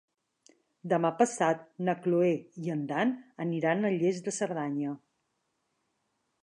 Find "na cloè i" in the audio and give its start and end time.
1.89-2.73